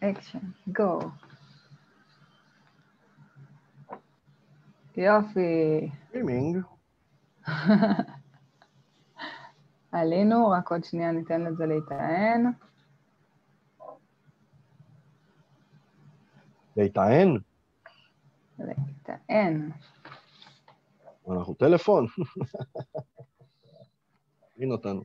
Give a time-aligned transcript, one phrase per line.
[0.00, 0.98] אקשן, go.
[4.96, 5.90] יופי.
[6.08, 6.58] סטרימינג.
[9.92, 12.52] עלינו, רק עוד שנייה ניתן לזה להיטען.
[16.76, 17.38] להיטען?
[18.58, 19.70] להיטען.
[21.30, 22.06] אנחנו טלפון.
[24.58, 25.02] הנה אותנו.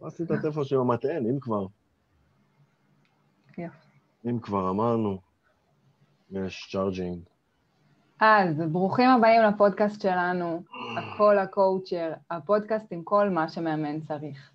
[0.00, 1.66] מה עשית טלפון של המטען, אם כבר?
[3.58, 3.87] יופי.
[4.26, 5.18] אם כבר אמרנו,
[6.30, 7.18] יש charging.
[8.20, 10.62] אז ברוכים הבאים לפודקאסט שלנו,
[10.98, 14.50] הכל הקואוצ'ר, הפודקאסט עם כל מה שמאמן צריך.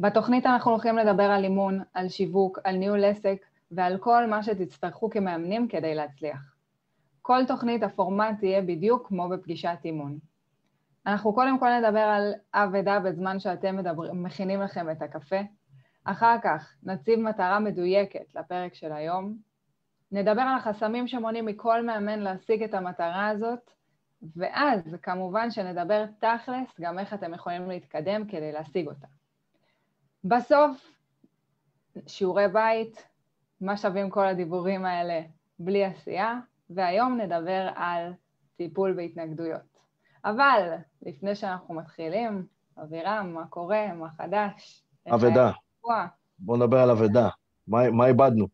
[0.00, 3.36] בתוכנית אנחנו הולכים לדבר על אימון, על שיווק, על ניהול עסק
[3.70, 6.54] ועל כל מה שתצטרכו כמאמנים כדי להצליח.
[7.22, 10.18] כל תוכנית הפורמט תהיה בדיוק כמו בפגישת אימון.
[11.06, 15.40] אנחנו קודם כל נדבר על אבדה בזמן שאתם מדבר, מכינים לכם את הקפה.
[16.04, 19.36] אחר כך נציב מטרה מדויקת לפרק של היום.
[20.12, 23.70] נדבר על החסמים שמונעים מכל מאמן להשיג את המטרה הזאת,
[24.36, 29.06] ואז כמובן שנדבר תכלס גם איך אתם יכולים להתקדם כדי להשיג אותה.
[30.24, 30.98] בסוף,
[32.06, 33.08] שיעורי בית,
[33.60, 35.20] מה שווים כל הדיבורים האלה
[35.58, 36.40] בלי עשייה,
[36.70, 38.12] והיום נדבר על
[38.56, 39.78] טיפול בהתנגדויות.
[40.24, 42.46] אבל לפני שאנחנו מתחילים,
[42.82, 43.92] אבירם, מה קורה?
[43.92, 44.84] מה חדש?
[45.14, 45.50] אבדה.
[46.38, 47.28] בואו נדבר על אבדה.
[47.68, 48.46] מה, איבדנו?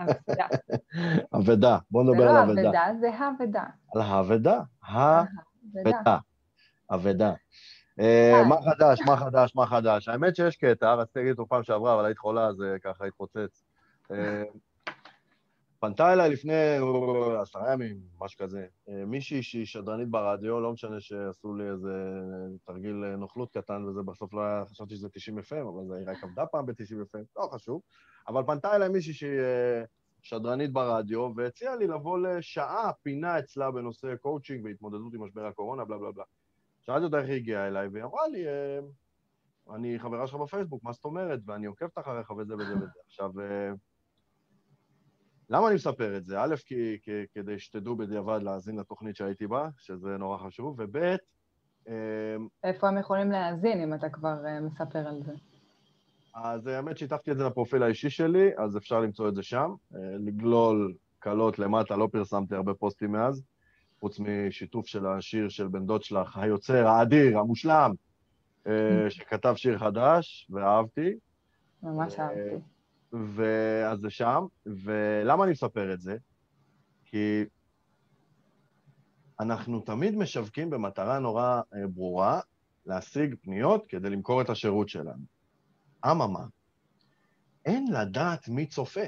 [0.00, 0.46] אבדה.
[1.36, 1.78] אבדה.
[1.90, 2.68] בואו זה נדבר לא על אבדה.
[2.68, 3.64] אבדה, זה האבדה.
[3.94, 4.60] על האבדה.
[4.84, 5.24] אבדה.
[5.74, 6.18] האבדה.
[6.90, 7.32] אבדה.
[8.00, 10.08] אה, מה חדש, מה חדש, מה חדש?
[10.08, 13.64] האמת שיש קטע, רציתי להגיד אותו פעם שעברה, אבל היית חולה, אז אה, ככה התפוצץ.
[15.84, 16.52] אה, פנתה אליי לפני
[17.40, 21.92] עשרה ימים, משהו כזה, אה, מישהי שהיא שדרנית ברדיו, לא משנה שעשו לי איזה
[22.64, 26.46] תרגיל נוכלות קטן, וזה בסוף לא היה, חשבתי שזה 90 FM, אבל זה רק עבדה
[26.46, 27.80] פעם ב-90 FM, לא חשוב.
[28.28, 29.84] אבל פנתה אליי מישהי שהיא אה,
[30.22, 35.98] שדרנית ברדיו, והציעה לי לבוא לשעה פינה אצלה בנושא קואוצ'ינג והתמודדות עם משבר הקורונה, בלה
[35.98, 36.24] בלה בלה.
[36.80, 38.78] שאלתי אותה איך היא הגיעה אליי, והיא אמרה לי, אה,
[39.74, 41.40] אני חברה שלך בפייסבוק, מה זאת אומרת?
[41.46, 43.00] ואני עוקבת אחריך וזה וזה וזה.
[43.06, 43.72] עכשיו, אה,
[45.52, 46.40] למה אני מספר את זה?
[46.40, 50.96] א', כי, כי, כדי שתדעו בדיעבד להאזין לתוכנית שהייתי בה, שזה נורא חשוב, וב',
[51.88, 55.32] אה, איפה הם יכולים להאזין אם אתה כבר אה, מספר על זה?
[56.34, 59.74] אז האמת שיתפתי את זה לפרופיל האישי שלי, אז אפשר למצוא את זה שם.
[59.94, 63.42] אה, לגלול קלות למטה, לא פרסמתי הרבה פוסטים מאז,
[64.00, 67.92] חוץ משיתוף של השיר של בן דוד שלך, היוצר, האדיר, המושלם,
[68.66, 71.14] אה, שכתב שיר חדש, ואהבתי.
[71.82, 72.71] ממש אה, אהבתי.
[73.12, 76.16] ואז זה שם, ולמה אני מספר את זה?
[77.04, 77.44] כי
[79.40, 82.40] אנחנו תמיד משווקים במטרה נורא אה, ברורה
[82.86, 85.24] להשיג פניות כדי למכור את השירות שלנו.
[86.06, 86.44] אממה,
[87.64, 89.00] אין לדעת מי צופה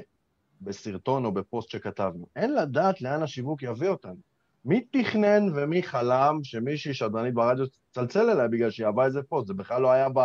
[0.61, 2.27] בסרטון או בפוסט שכתבנו.
[2.35, 4.19] אין לדעת לאן השיווק יביא אותנו.
[4.65, 9.47] מי תכנן ומי חלם שמישהי שדרנית ברדיו תצלצל אליי בגלל שהיא אהבה איזה פוסט?
[9.47, 10.19] זה בכלל לא היה ב...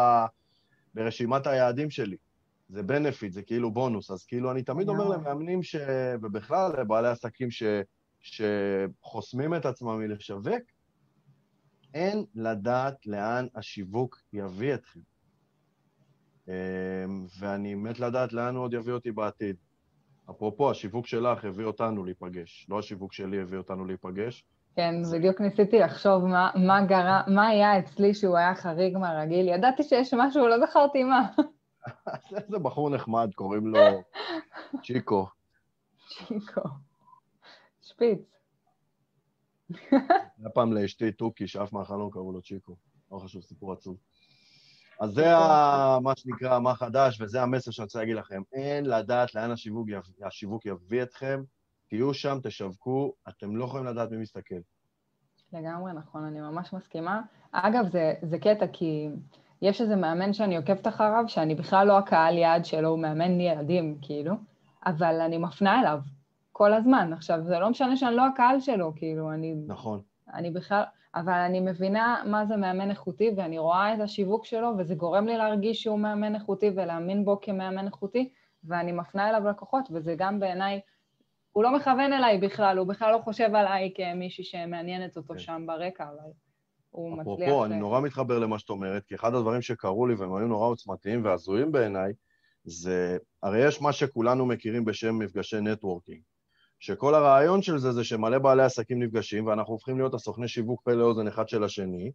[0.95, 2.17] ברשימת היעדים שלי.
[2.71, 4.11] זה בנפיט, זה כאילו בונוס.
[4.11, 5.09] אז כאילו, אני תמיד אומר.
[5.09, 5.77] למאמנים ש...
[6.23, 7.63] ובכלל לבעלי עסקים ש...
[8.21, 10.63] שחוסמים את עצמם מלשווק,
[11.95, 15.01] אין לדעת לאן השיווק יביא אתכם.
[16.49, 16.53] אמ,
[17.39, 19.57] ואני מת לדעת לאן הוא עוד יביא אותי בעתיד.
[20.31, 24.45] אפרופו, השיווק שלך הביא אותנו להיפגש, לא השיווק שלי הביא אותנו להיפגש.
[24.77, 29.49] כן, בדיוק ניסיתי לחשוב מה, מה, גרה, מה היה אצלי שהוא היה חריג מהרגיל.
[29.49, 31.29] ידעתי שיש משהו, לא זכרתי מה.
[32.37, 33.79] איזה בחור נחמד, קוראים לו
[34.85, 35.29] צ'יקו.
[36.09, 36.61] צ'יקו.
[37.83, 38.19] שפיץ.
[40.39, 42.77] היה פעם לאשתי תוכי, שאף מהחלום קראו לו צ'יקו.
[43.13, 43.97] לא חשוב, סיפור עצוב.
[45.01, 48.43] אז זה ה- מה שנקרא מה חדש, וזה המסר שאני רוצה להגיד לכם.
[48.53, 51.43] אין לדעת לאן השיווק, יב- השיווק יביא אתכם,
[51.89, 54.55] תהיו שם, תשווקו, אתם לא יכולים לדעת מי מסתכל.
[55.53, 57.21] לגמרי נכון, אני ממש מסכימה.
[57.53, 59.09] אגב, זה, זה קטע כי
[59.63, 63.99] יש איזה מאמן שאני עוקבת אחריו, שאני בכלל לא הקהל יעד שלו, הוא מאמן ילדים,
[64.03, 64.35] כאילו,
[64.87, 66.01] אבל אני מפנה אליו
[66.53, 67.13] כל הזמן.
[67.13, 70.01] עכשיו, זה לא משנה שאני לא הקהל שלו, כאילו, אני, נכון.
[70.35, 70.83] אני בכלל...
[71.15, 75.37] אבל אני מבינה מה זה מאמן איכותי, ואני רואה את השיווק שלו, וזה גורם לי
[75.37, 78.29] להרגיש שהוא מאמן איכותי ולהאמין בו כמאמן איכותי,
[78.65, 80.81] ואני מפנה אליו לקוחות, וזה גם בעיניי,
[81.53, 85.39] הוא לא מכוון אליי בכלל, הוא בכלל לא חושב עליי כמישהי שמעניינת אותו כן.
[85.39, 86.31] שם ברקע, אבל
[86.91, 87.23] הוא מצליח...
[87.23, 90.69] אפרופו, אני נורא מתחבר למה שאת אומרת, כי אחד הדברים שקרו לי והם היו נורא
[90.69, 92.13] עוצמתיים והזויים בעיניי,
[92.65, 96.21] זה, הרי יש מה שכולנו מכירים בשם מפגשי נטוורקינג,
[96.81, 100.93] שכל הרעיון של זה זה שמלא בעלי עסקים נפגשים ואנחנו הופכים להיות הסוכני שיווק פה
[100.93, 102.13] לאוזן אחד של השני,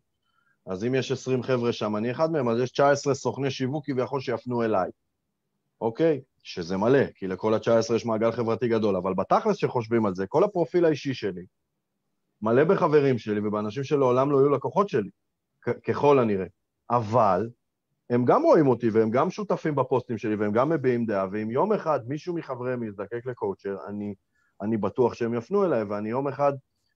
[0.65, 4.21] אז אם יש 20 חבר'ה שם, אני אחד מהם, אז יש 19 סוכני שיווק כביכול
[4.21, 4.89] שיפנו אליי,
[5.81, 6.21] אוקיי?
[6.43, 10.43] שזה מלא, כי לכל ה-19 יש מעגל חברתי גדול, אבל בתכלס שחושבים על זה, כל
[10.43, 11.45] הפרופיל האישי שלי
[12.41, 15.09] מלא בחברים שלי ובאנשים שלעולם לא יהיו לקוחות שלי,
[15.87, 16.45] ככל הנראה.
[16.89, 17.49] אבל
[18.09, 21.73] הם גם רואים אותי והם גם שותפים בפוסטים שלי והם גם מביעים דעה, ואם יום
[21.73, 24.15] אחד מישהו מחבריהם יזדקק לקואוצ'ר, אני,
[24.61, 26.53] אני בטוח שהם יפנו אליי, ואני יום אחד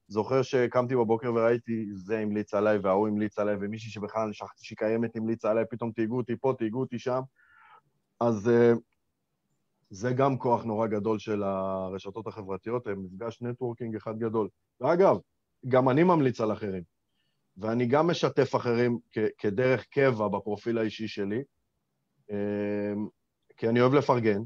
[0.07, 5.15] זוכר שקמתי בבוקר וראיתי זה המליץ עליי וההוא המליץ עליי, ומישהי שבכלל שכחתי שהיא קיימת
[5.15, 7.21] המליצה עליי, פתאום תהיגו אותי פה, תהיגו אותי שם.
[8.19, 8.77] אז uh,
[9.89, 14.49] זה גם כוח נורא גדול של הרשתות החברתיות, הם מפגש נטוורקינג אחד גדול.
[14.81, 15.17] ואגב,
[15.67, 16.83] גם אני ממליץ על אחרים.
[17.57, 21.43] ואני גם משתף אחרים כ- כדרך קבע בפרופיל האישי שלי,
[22.29, 23.07] אמ,
[23.57, 24.39] כי אני אוהב לפרגן,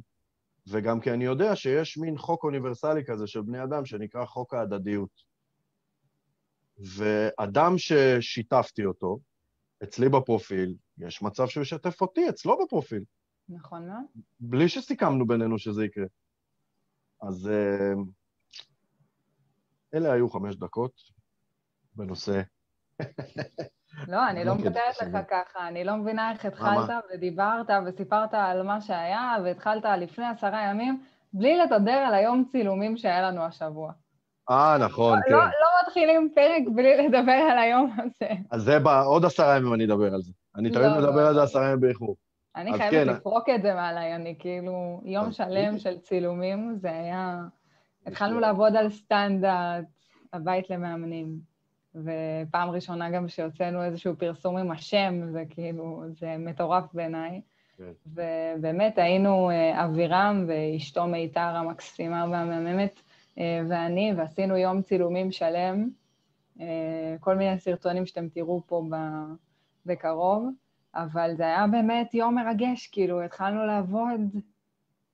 [0.68, 5.24] וגם כי אני יודע שיש מין חוק אוניברסלי כזה של בני אדם שנקרא חוק ההדדיות.
[6.78, 9.20] ואדם ששיתפתי אותו,
[9.84, 13.04] אצלי בפרופיל, יש מצב שהוא ישתף אותי אצלו בפרופיל.
[13.50, 14.04] נכון מאוד.
[14.40, 16.06] בלי שסיכמנו בינינו שזה יקרה.
[17.22, 18.04] אז אמ,
[19.94, 20.92] אלה היו חמש דקות
[21.96, 22.42] בנושא
[24.08, 28.82] לא, אני לא מוותרת לך ככה, אני לא מבינה איך התחלת ודיברת וסיפרת על מה
[28.82, 31.04] שהיה, והתחלת לפני עשרה ימים,
[31.34, 33.92] בלי לדבר על היום צילומים שהיה לנו השבוע.
[34.50, 35.32] אה, נכון, לא, כן.
[35.32, 38.34] לא, לא מתחילים פרק בלי לדבר על היום הזה.
[38.52, 40.32] אז זה בעוד עשרה ימים אני אדבר על זה.
[40.56, 41.28] אני תמיד לא, מדבר לא.
[41.28, 42.16] על זה עשרה ימים באיחור.
[42.56, 43.08] אני חייבת כן.
[43.08, 47.44] לפרוק את זה מעליי, אני כאילו, יום שלם של צילומים, זה היה...
[48.06, 49.86] התחלנו לעבוד על סטנדרט,
[50.34, 51.54] הבית למאמנים.
[51.96, 57.42] ופעם ראשונה גם שהוצאנו איזשהו פרסום עם השם, זה כאילו, זה מטורף בעיניי.
[57.78, 57.92] כן.
[58.08, 63.02] ובאמת היינו אה, אבירם ואשתו מיתר המקסימה והמהממת,
[63.40, 65.90] אה, ואני, ועשינו יום צילומים שלם,
[66.60, 68.84] אה, כל מיני סרטונים שאתם תראו פה
[69.86, 70.50] בקרוב,
[70.96, 74.22] אבל זה היה באמת יום מרגש, כאילו, התחלנו לעבוד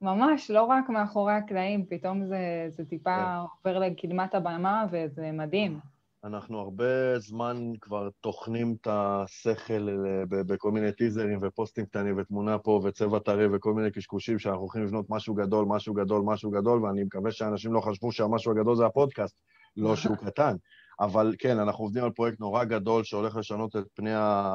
[0.02, 3.68] ממש, לא רק מאחורי הקלעים, פתאום זה, זה טיפה כן.
[3.68, 5.80] עובר לקדמת הבמה וזה מדהים.
[6.24, 12.82] אנחנו הרבה זמן כבר טוחנים את השכל אה, בכל מיני טיזרים ופוסטים קטנים ותמונה פה
[12.84, 17.04] וצבע טרי וכל מיני קשקושים שאנחנו הולכים לבנות משהו גדול, משהו גדול, משהו גדול, ואני
[17.04, 19.42] מקווה שאנשים לא חשבו שהמשהו הגדול זה הפודקאסט,
[19.78, 20.56] לא שהוא קטן.
[21.00, 24.12] אבל כן, אנחנו עובדים על פרויקט נורא גדול שהולך לשנות את פני.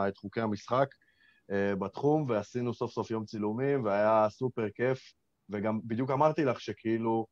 [0.09, 0.89] את חוקי המשחק
[1.51, 5.13] בתחום, ועשינו סוף סוף יום צילומים, והיה סופר כיף,
[5.51, 7.27] וגם בדיוק אמרתי לך שכאילו,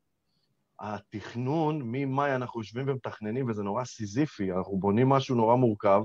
[0.81, 6.03] התכנון, ממאי אנחנו יושבים ומתכננים, וזה נורא סיזיפי, אנחנו בונים משהו נורא מורכב,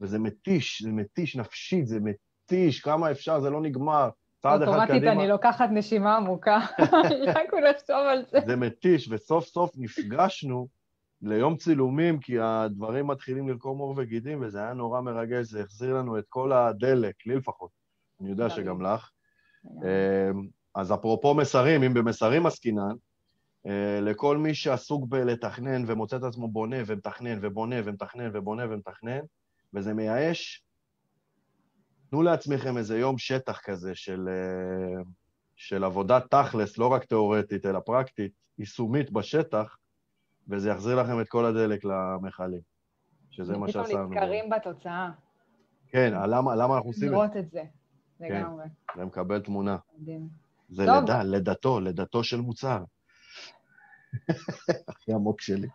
[0.00, 4.08] וזה מתיש, זה מתיש נפשית, זה מתיש, כמה אפשר, זה לא נגמר.
[4.38, 4.82] צעד אחד קדימה...
[4.82, 6.58] אוטומטית אני לוקחת נשימה עמוקה,
[7.36, 8.38] רק לחשוב על זה.
[8.46, 10.68] זה מתיש, וסוף סוף נפגשנו
[11.24, 16.18] ליום צילומים, כי הדברים מתחילים לרקום עור וגידים, וזה היה נורא מרגש, זה החזיר לנו
[16.18, 17.70] את כל הדלק, לי לפחות.
[18.20, 19.10] אני יודע שגם לך.
[19.66, 22.94] אמ, אז אפרופו מסרים, אם במסרים עסקינן,
[23.66, 29.20] אה, לכל מי שעסוק בלתכנן ומוצא את עצמו בונה ומתכנן ובונה ומתכנן ובונה ומתכנן,
[29.74, 30.64] וזה מייאש,
[32.10, 35.02] תנו לעצמכם איזה יום שטח כזה של, אה,
[35.56, 39.76] של עבודת תכלס, לא רק תיאורטית, אלא פרקטית, יישומית בשטח,
[40.48, 42.60] וזה יחזיר לכם את כל הדלק למכלים,
[43.30, 43.86] שזה מה שעשינו.
[43.86, 45.10] פתאום נזכרים בתוצאה.
[45.88, 47.16] כן, למה, למה אנחנו עושים את זה?
[47.16, 47.62] לראות את זה,
[48.20, 48.64] לגמרי.
[48.94, 49.76] כן, ומקבל תמונה.
[49.98, 50.28] מדהים.
[50.68, 52.84] זה לידה, לידתו, לידתו של מוצר.
[54.88, 55.68] הכי עמוק שלי.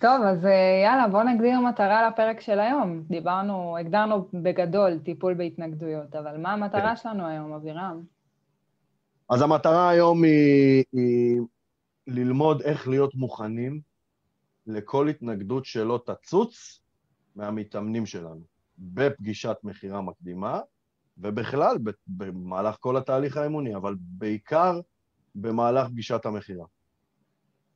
[0.00, 3.02] טוב, אז אה, יאללה, בואו נגדיר מטרה לפרק של היום.
[3.08, 6.96] דיברנו, הגדרנו בגדול טיפול בהתנגדויות, אבל מה המטרה כן.
[6.96, 8.02] שלנו היום, אבירם?
[9.30, 11.40] אז המטרה היום היא, היא
[12.06, 13.80] ללמוד איך להיות מוכנים
[14.66, 16.80] לכל התנגדות שלא תצוץ
[17.34, 18.40] מהמתאמנים שלנו,
[18.78, 20.60] בפגישת מכירה מקדימה,
[21.18, 24.80] ובכלל במהלך כל התהליך האמוני, אבל בעיקר
[25.34, 26.66] במהלך פגישת המכירה.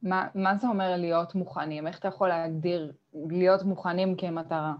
[0.02, 1.86] מה, מה זה אומר להיות מוכנים?
[1.86, 4.74] איך אתה יכול להגדיר להיות מוכנים כמטרה?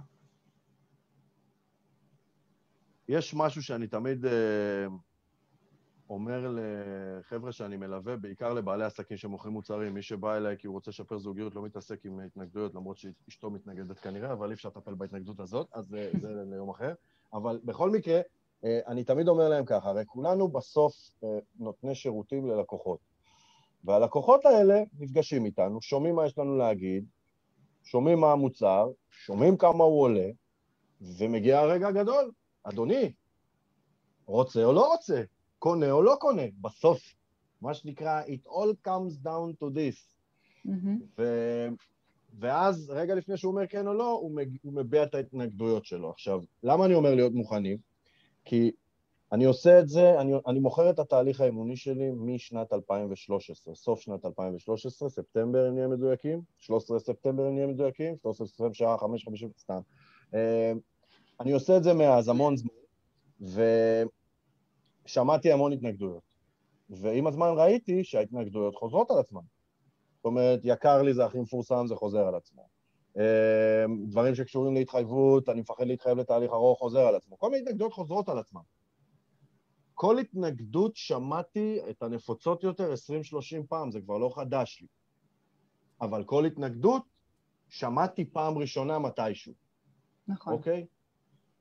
[3.08, 4.86] יש משהו שאני תמיד אה,
[6.10, 9.94] אומר לחבר'ה שאני מלווה, בעיקר לבעלי עסקים שמוכרים מוצרים.
[9.94, 13.98] מי שבא אליי כי הוא רוצה לשפר זוגיות לא מתעסק עם התנגדויות, למרות שאשתו מתנגדת
[13.98, 16.94] כנראה, אבל אי אפשר לטפל בהתנגדות הזאת, אז זה, זה ליום אחר.
[17.32, 18.20] אבל בכל מקרה,
[18.64, 22.98] אה, אני תמיד אומר להם ככה, הרי כולנו בסוף אה, נותני שירותים ללקוחות.
[23.84, 27.04] והלקוחות האלה נפגשים איתנו, שומעים מה יש לנו להגיד,
[27.84, 30.28] שומעים מה המוצר, שומעים כמה הוא עולה,
[31.18, 32.30] ומגיע הרגע הגדול.
[32.62, 33.12] אדוני,
[34.26, 35.22] רוצה או לא רוצה,
[35.60, 36.42] קונה או לא קונה.
[36.60, 37.14] בסוף,
[37.60, 40.08] מה שנקרא, it all comes down to this.
[40.66, 41.04] Mm-hmm.
[41.18, 41.22] ו...
[42.38, 44.48] ואז, רגע לפני שהוא אומר כן או לא, הוא, מג...
[44.62, 46.10] הוא מביע את ההתנגדויות שלו.
[46.10, 47.78] עכשיו, למה אני אומר להיות מוכנים?
[48.44, 48.70] כי
[49.32, 54.24] אני עושה את זה, אני, אני מוכר את התהליך האימוני שלי משנת 2013, סוף שנת
[54.24, 59.50] 2013, ספטמבר אם נהיה מדויקים, 13 ספטמבר אם נהיה מדויקים, 13 ספטמבר שעה 5, 50,
[59.58, 59.80] סתם.
[60.34, 60.72] אה,
[61.40, 62.70] אני עושה את זה מאז המון זמן,
[65.04, 66.22] ושמעתי המון התנגדויות.
[66.90, 69.40] ועם הזמן ראיתי שההתנגדויות חוזרות על עצמן.
[70.16, 72.68] זאת אומרת, יקר לי זה הכי מפורסם, זה חוזר על עצמו.
[73.18, 77.38] אה, דברים שקשורים להתחייבות, אני מפחד להתחייב לתהליך ארוך, חוזר על עצמו.
[77.38, 78.60] כל מיני התנגדויות חוזרות על עצמן.
[79.94, 84.86] כל התנגדות שמעתי את הנפוצות יותר 20-30 פעם, זה כבר לא חדש לי.
[86.00, 87.02] אבל כל התנגדות
[87.68, 89.52] שמעתי פעם ראשונה מתישהו.
[90.28, 90.52] נכון.
[90.52, 90.86] אוקיי?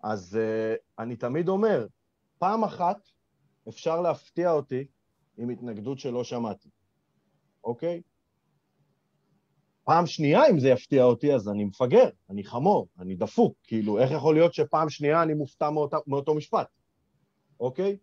[0.04, 1.88] אז uh, אני תמיד אומר,
[2.38, 2.98] פעם אחת
[3.70, 4.88] אפשר להפתיע אותי
[5.38, 6.70] עם התנגדות שלא שמעתי,
[7.64, 8.02] אוקיי?
[9.84, 13.56] פעם שנייה, אם זה יפתיע אותי, אז אני מפגר, אני חמור, אני דפוק.
[13.64, 16.68] כאילו, איך יכול להיות שפעם שנייה אני מופתע מאותה, מאותו משפט,
[17.60, 17.98] אוקיי?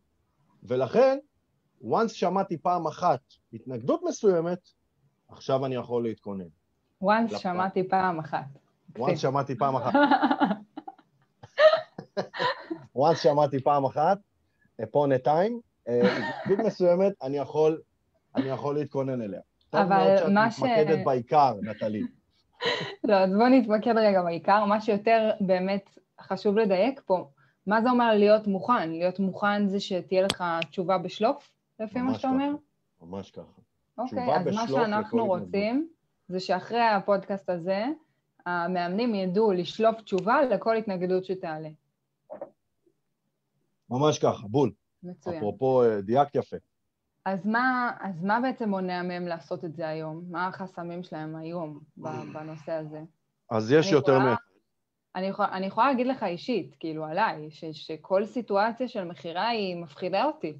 [0.62, 1.18] ולכן,
[1.82, 3.20] once שמעתי פעם אחת
[3.52, 4.58] התנגדות מסוימת,
[5.28, 6.48] עכשיו אני יכול להתכונן.
[7.04, 7.38] once לפעם.
[7.38, 8.46] שמעתי פעם אחת.
[8.98, 9.92] once שמעתי פעם אחת.
[12.98, 14.18] once שמעתי פעם אחת,
[14.82, 15.52] upon a time,
[15.88, 17.80] אה, התנגדות מסוימת, אני יכול,
[18.36, 19.40] אני יכול להתכונן אליה.
[19.72, 20.56] אבל מה ש...
[20.56, 22.02] טוב מאוד שאת מתמקדת בעיקר, נטלי.
[23.08, 24.64] לא, אז בואו נתמקד רגע בעיקר.
[24.64, 27.28] מה שיותר באמת חשוב לדייק פה,
[27.66, 28.90] מה זה אומר להיות מוכן?
[28.90, 32.50] להיות מוכן זה שתהיה לך תשובה בשלוף, לפי מה שאתה אומר?
[33.02, 33.60] ממש ככה.
[33.98, 35.88] אוקיי, אז מה שאנחנו רוצים
[36.28, 37.84] זה שאחרי הפודקאסט הזה,
[38.46, 41.68] המאמנים ידעו לשלוף תשובה לכל התנגדות שתעלה.
[43.90, 44.72] ממש ככה, בול.
[45.02, 45.36] מצוין.
[45.36, 46.56] אפרופו, אה, דייקת יפה.
[47.24, 50.24] אז מה, אז מה בעצם מונע מהם לעשות את זה היום?
[50.30, 51.80] מה החסמים שלהם היום
[52.32, 53.00] בנושא הזה?
[53.50, 54.22] אז יש יותר מ...
[55.16, 59.76] אני, יכול, אני יכולה להגיד לך אישית, כאילו עליי, ש, שכל סיטואציה של מכירה היא
[59.76, 60.58] מפחידה אותי.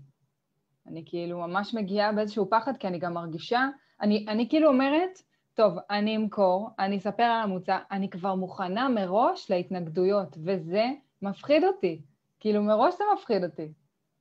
[0.86, 3.68] אני כאילו ממש מגיעה באיזשהו פחד, כי אני גם מרגישה,
[4.00, 5.22] אני, אני כאילו אומרת,
[5.54, 10.84] טוב, אני אמכור, אני אספר על המוצע, אני כבר מוכנה מראש להתנגדויות, וזה
[11.22, 12.02] מפחיד אותי.
[12.40, 13.72] כאילו, מראש זה מפחיד אותי.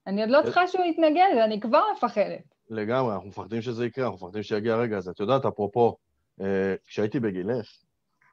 [0.07, 2.55] אני עוד לא צריכה שהוא יתנגד, אני כבר מפחדת.
[2.69, 5.11] לגמרי, אנחנו מפחדים שזה יקרה, אנחנו מפחדים שיגיע הרגע הזה.
[5.11, 5.97] את יודעת, אפרופו,
[6.41, 7.67] אה, כשהייתי בגילך,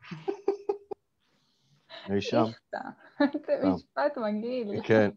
[2.15, 2.45] אי שם.
[3.47, 4.81] זה משפט מגעיל.
[4.89, 5.11] כן.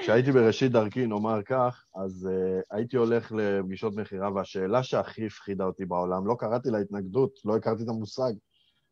[0.00, 5.84] כשהייתי בראשית דרכי, נאמר כך, אז uh, הייתי הולך לפגישות מכירה, והשאלה שהכי הפחידה אותי
[5.84, 8.32] בעולם, לא קראתי לה התנגדות, לא הכרתי את המושג,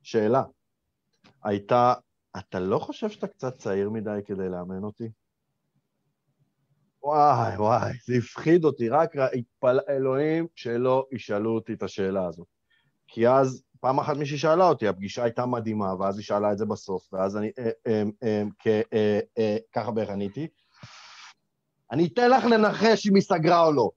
[0.02, 0.42] שאלה,
[1.44, 1.94] הייתה,
[2.38, 5.08] אתה לא חושב שאתה קצת צעיר מדי כדי לאמן אותי?
[7.02, 9.78] וואי, וואי, זה הפחיד אותי, רק התפל...
[9.88, 12.46] אלוהים שלא ישאלו אותי את השאלה הזאת.
[13.06, 16.66] כי אז פעם אחת מישהי שאלה אותי, הפגישה הייתה מדהימה, ואז היא שאלה את זה
[16.66, 18.42] בסוף, ואז אני, אה, אה, אה,
[18.92, 20.48] אה, אה, ככה בערך עניתי.
[21.92, 23.90] אני אתן לך לנחש אם היא סגרה או לא,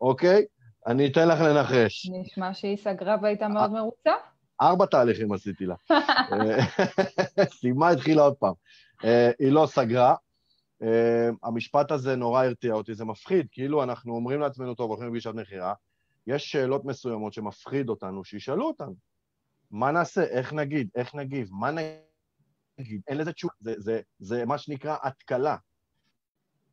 [0.00, 0.44] אוקיי?
[0.86, 2.10] אני אתן לך לנחש.
[2.12, 4.12] נשמע שהיא סגרה והייתה מאוד מרוצה.
[4.62, 5.74] ארבע תהליכים עשיתי לה.
[7.60, 8.54] סיימה, התחילה עוד פעם.
[9.38, 10.14] היא לא סגרה.
[11.42, 15.74] המשפט הזה נורא הרתיע אותי, זה מפחיד, כאילו אנחנו אומרים לעצמנו, טוב, הולכים לפגישת מכירה,
[16.26, 18.94] יש שאלות מסוימות שמפחיד אותנו, שישאלו אותנו.
[19.70, 20.22] מה נעשה?
[20.22, 20.88] איך נגיד?
[20.94, 21.48] איך נגיב?
[21.52, 21.70] מה
[22.78, 23.02] נגיד?
[23.08, 23.54] אין לזה תשובה.
[23.60, 25.56] זה, זה, זה מה שנקרא התקלה.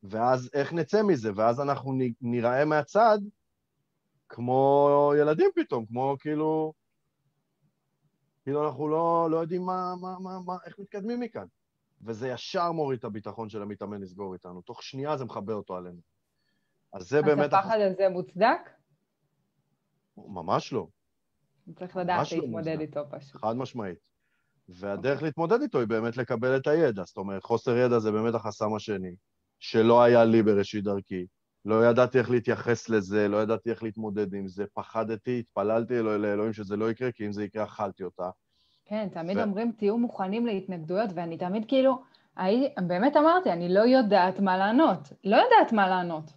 [0.04, 1.32] ואז איך נצא מזה?
[1.36, 3.18] ואז אנחנו ניראה מהצד
[4.30, 6.74] כמו ילדים פתאום, כמו כאילו...
[8.50, 11.46] כאילו אנחנו לא, לא יודעים מה, מה, מה, מה, איך מתקדמים מכאן.
[12.02, 14.62] וזה ישר מוריד את הביטחון של המתאמן לסגור איתנו.
[14.62, 16.00] תוך שנייה זה מכבה אותו עלינו.
[16.94, 17.54] אז זה אז באמת...
[17.54, 18.70] אז הפחד הזה מוצדק?
[20.18, 20.88] ממש לא.
[21.80, 23.42] צריך לדעת לא להתמודד לא איתו פשוט.
[23.42, 23.98] חד משמעית.
[24.70, 25.24] והדרך okay.
[25.24, 27.04] להתמודד איתו היא באמת לקבל את הידע.
[27.06, 29.16] זאת אומרת, חוסר ידע זה באמת החסם השני,
[29.60, 31.26] שלא היה לי בראשית דרכי.
[31.66, 36.78] לא ידעתי איך להתייחס לזה, לא ידעתי איך להתמודד עם זה, פחדתי, התפללתי לאלוהים שזה
[36.78, 38.30] לא יקרה, כי אם זה יקרה, אכלתי אותה.
[38.86, 39.42] כן, תמיד ו...
[39.42, 42.02] אומרים, תהיו מוכנים להתנגדויות, ואני תמיד כאילו,
[42.36, 42.74] הי...
[42.88, 45.14] באמת אמרתי, אני לא יודעת מה לענות.
[45.24, 46.32] לא יודעת מה לענות.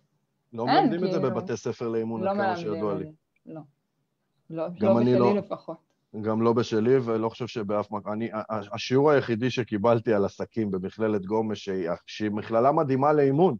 [0.53, 1.07] לא מלמדים כאילו...
[1.07, 1.35] את זה כאילו.
[1.35, 3.13] בבתי ספר לאימון, לא כמה שידוע לי.
[3.47, 3.61] לא.
[4.51, 5.77] לא, לא בשלי לא, לפחות.
[6.21, 8.13] גם לא בשלי, ולא חושב שבאף מקום...
[8.13, 11.69] אני, השיעור היחידי שקיבלתי על עסקים במכללת גומש,
[12.07, 13.57] שהיא מכללה מדהימה לאימון,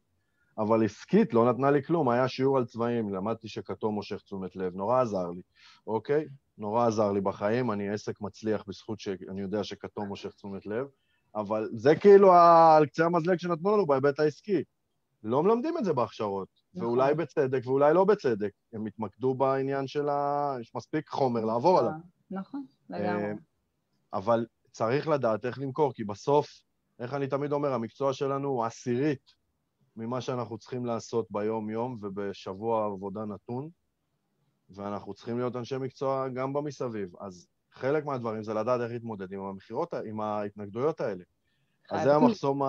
[0.59, 4.75] אבל עסקית לא נתנה לי כלום, היה שיעור על צבעים, למדתי שכתום מושך תשומת לב,
[4.75, 5.43] נורא עזר לי,
[5.87, 6.25] אוקיי?
[6.59, 10.87] נורא עזר לי בחיים, אני עסק מצליח בזכות שאני יודע שכתום מושך תשומת לב,
[11.35, 14.63] אבל זה כאילו על קצה המזלג שנתנו לנו בהיבט העסקי.
[15.25, 16.89] לא מלמדים את זה בהכשרות, נכון.
[16.89, 18.51] ואולי בצדק ואולי לא בצדק.
[18.73, 20.57] הם התמקדו בעניין של ה...
[20.61, 21.93] יש מספיק חומר לעבור עליו.
[22.31, 23.25] נכון, לגמרי.
[23.25, 23.33] אה,
[24.13, 26.49] אבל צריך לדעת איך למכור, כי בסוף,
[26.99, 29.33] איך אני תמיד אומר, המקצוע שלנו הוא עשירית
[29.97, 33.69] ממה שאנחנו צריכים לעשות ביום-יום ובשבוע עבודה נתון,
[34.71, 37.17] ואנחנו צריכים להיות אנשי מקצוע גם במסביב.
[37.21, 41.25] אז חלק מהדברים זה לדעת איך להתמודד עם המכירות, עם ההתנגדויות האלה.
[41.91, 42.63] אז זה המחסום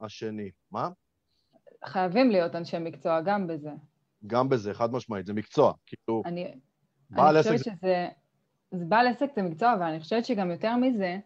[0.00, 0.50] השני.
[0.70, 0.88] מה?
[1.84, 3.70] חייבים להיות אנשי מקצוע גם בזה.
[4.26, 5.72] גם בזה, חד משמעית, זה מקצוע.
[5.86, 6.54] כאילו, אני,
[7.12, 8.08] אני חושבת שזה...
[8.70, 11.18] זה בעל עסק זה מקצוע, אבל אני חושבת שגם יותר מזה,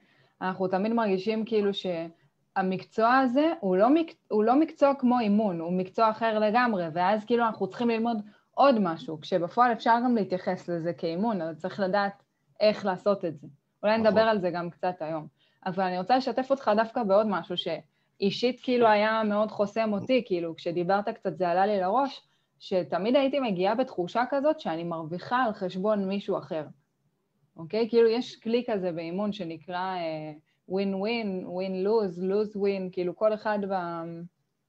[0.43, 1.75] אנחנו תמיד מרגישים כאילו
[2.61, 4.15] שהמקצוע הזה הוא לא, מק...
[4.29, 8.17] הוא לא מקצוע כמו אימון, הוא מקצוע אחר לגמרי, ואז כאילו אנחנו צריכים ללמוד
[8.55, 12.23] עוד משהו, כשבפועל אפשר גם להתייחס לזה כאימון, אבל צריך לדעת
[12.61, 13.47] איך לעשות את זה.
[13.83, 14.07] אולי נכון.
[14.07, 15.27] נדבר על זה גם קצת היום.
[15.67, 20.57] אבל אני רוצה לשתף אותך דווקא בעוד משהו שאישית כאילו היה מאוד חוסם אותי, כאילו
[20.57, 22.23] כשדיברת קצת זה עלה לי לראש,
[22.59, 26.67] שתמיד הייתי מגיעה בתחושה כזאת שאני מרוויחה על חשבון מישהו אחר.
[27.57, 27.89] אוקיי?
[27.89, 30.39] כאילו יש כלי כזה באימון שנקרא ווין
[30.71, 30.95] ווין,
[31.47, 33.59] ווין לוז, לוז ווין, כאילו כל אחד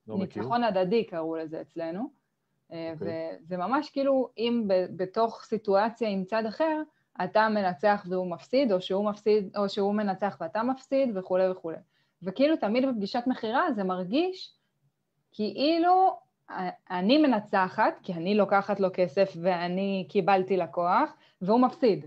[0.08, 2.01] בניצחון לא הדדי קראו לזה אצלנו.
[2.01, 2.74] Okay.
[2.74, 3.38] אה, אוקיי.
[3.41, 6.81] וזה ממש כאילו אם בתוך סיטואציה עם צד אחר,
[7.24, 11.77] אתה מנצח והוא מפסיד, או שהוא מפסיד, או שהוא מנצח ואתה מפסיד, וכולי וכולי.
[12.24, 14.53] וכאילו תמיד בפגישת מכירה זה מרגיש
[15.31, 16.20] כאילו
[16.89, 22.05] אני מנצחת, כי אני לוקחת לו כסף ואני קיבלתי לקוח, והוא מפסיד.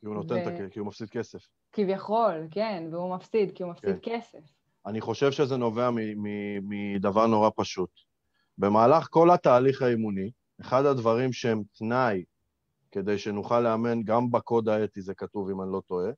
[0.00, 0.42] כי הוא נותן ו...
[0.42, 1.48] את הכסף, כי הוא מפסיד כסף.
[1.72, 4.16] כביכול, כן, והוא מפסיד, כי הוא מפסיד כן.
[4.16, 4.38] כסף.
[4.86, 5.90] אני חושב שזה נובע
[6.62, 7.90] מדבר נורא פשוט.
[8.58, 12.24] במהלך כל התהליך האימוני, אחד הדברים שהם תנאי
[12.92, 16.10] כדי שנוכל לאמן, גם בקוד האתי זה כתוב, אם אני לא טועה,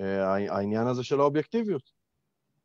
[0.00, 1.82] אה, העניין הזה של האובייקטיביות.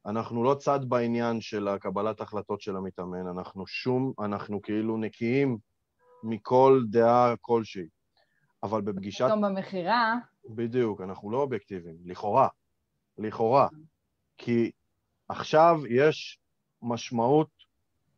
[0.05, 5.57] אנחנו לא צד בעניין של הקבלת החלטות של המתאמן, אנחנו שום, אנחנו כאילו נקיים
[6.23, 7.87] מכל דעה כלשהי.
[8.63, 9.25] אבל בפגישת...
[9.25, 10.15] פתאום במכירה...
[10.49, 12.47] בדיוק, אנחנו לא אובייקטיביים, לכאורה.
[13.17, 13.67] לכאורה.
[14.37, 14.71] כי
[15.29, 16.39] עכשיו יש
[16.81, 17.49] משמעות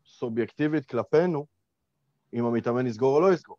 [0.05, 1.45] סובייקטיבית כלפינו
[2.33, 3.57] אם המתאמן יסגור או לא יסגור.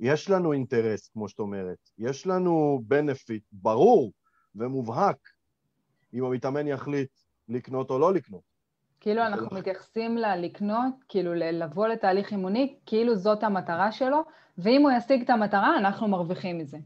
[0.00, 4.12] יש לנו אינטרס, כמו שאת אומרת, יש לנו בנפיט ברור
[4.54, 5.28] ומובהק
[6.14, 7.10] אם המתאמן יחליט
[7.48, 8.42] לקנות או לא לקנות.
[9.00, 9.52] כאילו אנחנו לך...
[9.52, 14.24] מתייחסים ללקנות, כאילו לבוא לתהליך אימוני, כאילו זאת המטרה שלו,
[14.58, 16.78] ואם הוא ישיג את המטרה, אנחנו מרוויחים מזה.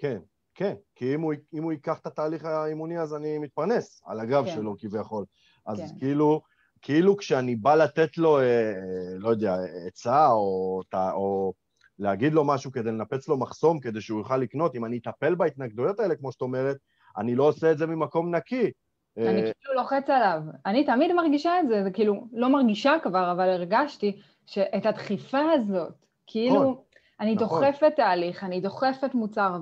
[0.00, 0.18] כן,
[0.54, 4.44] כן, כי אם הוא, אם הוא ייקח את התהליך האימוני, אז אני מתפרנס על הגב
[4.44, 4.54] כן.
[4.54, 5.24] שלו כביכול.
[5.66, 5.98] אז כן.
[5.98, 6.40] כאילו,
[6.82, 8.72] כאילו כשאני בא לתת לו, אה,
[9.18, 11.52] לא יודע, עצה או, או
[11.98, 16.00] להגיד לו משהו כדי לנפץ לו מחסום כדי שהוא יוכל לקנות, אם אני אטפל בהתנגדויות
[16.00, 16.76] האלה, כמו שאת אומרת,
[17.18, 18.70] אני לא עושה את זה ממקום נקי.
[19.16, 20.40] אני אה, כאילו לוחץ עליו.
[20.66, 25.94] אני תמיד מרגישה את זה, זה כאילו, לא מרגישה כבר, אבל הרגשתי שאת הדחיפה הזאת,
[26.26, 26.74] כאילו, נכון,
[27.20, 27.48] אני נכון.
[27.48, 29.58] דוחפת תהליך, אני דוחפת מוצר,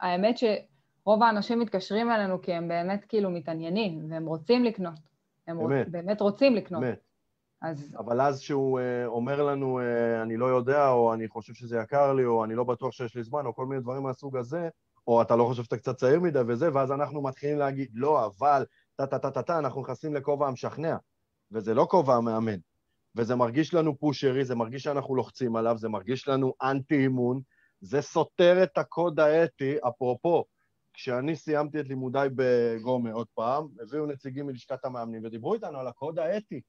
[0.00, 4.98] והאמת שרוב האנשים מתקשרים אלינו כי הם באמת כאילו מתעניינים, והם רוצים לקנות.
[5.46, 6.80] הם באמת, רוצ, באמת רוצים לקנות.
[6.80, 6.98] באמת.
[7.62, 7.96] אז...
[7.98, 12.12] אבל אז שהוא uh, אומר לנו, uh, אני לא יודע, או אני חושב שזה יקר
[12.12, 14.68] לי, או אני לא בטוח שיש לי זמן, או כל מיני דברים מהסוג הזה,
[15.06, 18.64] או אתה לא חושב שאתה קצת צעיר מדי וזה, ואז אנחנו מתחילים להגיד, לא, אבל,
[18.96, 20.96] טה-טה-טה-טה, אנחנו נכנסים לכובע המשכנע,
[21.52, 22.58] וזה לא כובע המאמן.
[23.16, 27.40] וזה מרגיש לנו פושרי, זה מרגיש שאנחנו לוחצים עליו, זה מרגיש לנו אנטי-אימון,
[27.80, 30.44] זה סותר את הקוד האתי, אפרופו,
[30.92, 36.18] כשאני סיימתי את לימודיי בגומה עוד פעם, הביאו נציגים מלשכת המאמנים ודיברו איתנו על הקוד
[36.18, 36.60] האתי.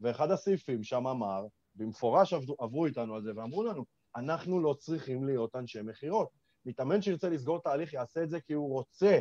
[0.00, 3.84] ואחד הסעיפים שם אמר, במפורש עברו, עברו איתנו על זה ואמרו לנו,
[4.16, 6.28] אנחנו לא צריכים להיות אנשי מכירות.
[6.66, 9.18] מתאמן שירצה לסגור תהליך יעשה את זה כי הוא רוצה.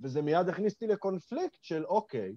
[0.00, 2.36] וזה מיד הכניס אותי לקונפליקט של אוקיי,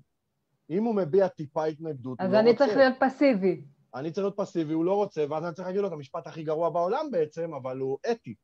[0.70, 2.40] אם הוא מביע טיפה התנגדות, הוא לא רוצה.
[2.40, 3.62] אז אני צריך להיות פסיבי.
[3.96, 6.44] אני צריך להיות פסיבי, הוא לא רוצה, ואז אני צריך להגיד לו את המשפט הכי
[6.44, 8.36] גרוע בעולם בעצם, אבל הוא אתי.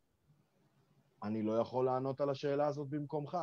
[1.24, 3.38] אני לא יכול לענות על השאלה הזאת במקומך.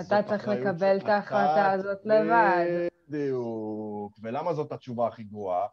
[0.00, 2.88] אתה צריך לקבל את ההחלטה הזאת לבד.
[3.08, 4.12] בדיוק.
[4.22, 5.66] ולמה זאת התשובה הכי גרועה?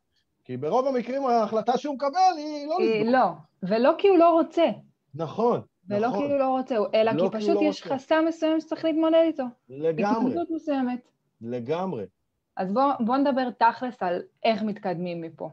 [0.44, 3.12] כי ברוב המקרים ההחלטה שהוא מקבל היא לא לסגור.
[3.12, 3.28] לא,
[3.64, 4.66] ולא כי הוא לא רוצה.
[5.16, 6.26] נכון, ולא נכון.
[6.26, 9.24] כי הוא לא רוצה, אלא לא כי פשוט כי יש לא חסם מסוים שצריך להתמודד
[9.26, 9.44] איתו.
[9.70, 10.18] לגמרי.
[10.18, 11.15] התמודדות מסוימת.
[11.42, 12.06] לגמרי.
[12.58, 15.50] אז בואו בוא נדבר תכלס על איך מתקדמים מפה.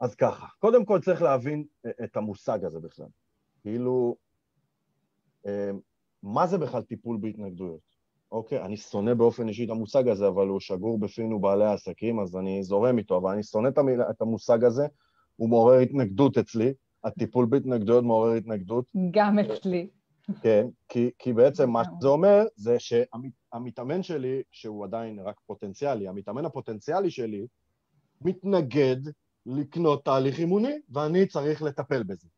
[0.00, 1.64] אז ככה, קודם כל צריך להבין
[2.04, 3.06] את המושג הזה בכלל.
[3.62, 4.16] כאילו,
[5.46, 5.70] אה,
[6.22, 7.80] מה זה בכלל טיפול בהתנגדויות?
[8.32, 12.36] אוקיי, אני שונא באופן אישי את המושג הזה, אבל הוא שגור בפינו בעלי העסקים, אז
[12.36, 14.86] אני זורם איתו, אבל אני שונא את, המילה, את המושג הזה,
[15.36, 16.72] הוא מעורר התנגדות אצלי,
[17.04, 18.84] הטיפול בהתנגדויות מעורר התנגדות.
[19.10, 19.88] גם אצלי.
[20.42, 26.44] כן, כי, כי בעצם מה שזה אומר זה שהמתאמן שלי, שהוא עדיין רק פוטנציאלי, המתאמן
[26.44, 27.46] הפוטנציאלי שלי
[28.20, 28.96] מתנגד
[29.46, 32.28] לקנות תהליך אימוני, ואני צריך לטפל בזה.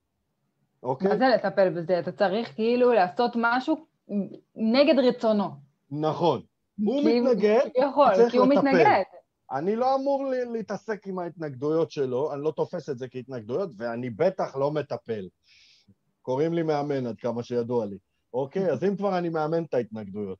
[0.82, 1.08] אוקיי?
[1.08, 1.98] מה זה לטפל בזה?
[1.98, 3.86] אתה צריך כאילו לעשות משהו
[4.56, 5.48] נגד רצונו.
[5.90, 6.40] נכון,
[6.84, 7.60] הוא מתנגד,
[8.14, 9.02] צריך כי הוא מתנגד.
[9.52, 14.56] אני לא אמור להתעסק עם ההתנגדויות שלו, אני לא תופס את זה כהתנגדויות, ואני בטח
[14.56, 15.28] לא מטפל.
[16.22, 17.98] קוראים לי מאמן עד כמה שידוע לי.
[18.34, 18.70] אוקיי?
[18.70, 20.38] אז אם כבר אני מאמן את ההתנגדויות,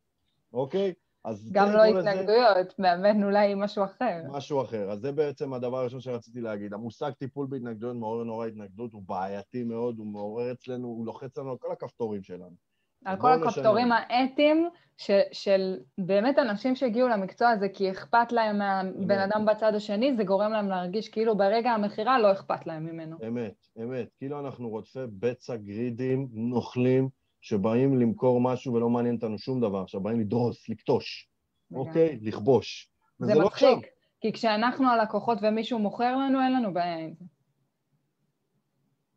[0.52, 0.92] אוקיי?
[1.24, 2.70] אז גם לא התנגדויות, לזה...
[2.78, 4.22] מאמן אולי משהו אחר.
[4.30, 4.90] משהו אחר.
[4.90, 6.72] אז זה בעצם הדבר הראשון שרציתי להגיד.
[6.72, 11.50] המושג טיפול בהתנגדויות מעורר נורא התנגדות, הוא בעייתי מאוד, הוא מעורר אצלנו, הוא לוחץ לנו
[11.50, 12.69] על כל הכפתורים שלנו.
[13.04, 19.18] על כל הכפתורים האתיים של, של באמת אנשים שהגיעו למקצוע הזה כי אכפת להם מהבן
[19.18, 23.16] אדם בצד השני, זה גורם להם להרגיש כאילו ברגע המכירה לא אכפת להם ממנו.
[23.28, 24.08] אמת, אמת.
[24.18, 27.08] כאילו אנחנו רודפי בצע גרידים, נוכלים,
[27.40, 31.28] שבאים למכור משהו ולא מעניין אותנו שום דבר, עכשיו באים לדרוס, לקטוש,
[31.74, 32.18] אוקיי?
[32.22, 32.90] לכבוש.
[33.18, 33.88] זה לא מצחיק, לא
[34.20, 37.24] כי כשאנחנו הלקוחות ומישהו מוכר לנו, אין לנו בעיה עם זה.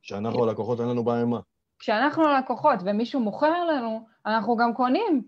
[0.01, 1.39] כשאנחנו הלקוחות אין לנו בעיה עם מה?
[1.83, 5.23] כשאנחנו לקוחות ומישהו מוכר לנו, אנחנו גם קונים.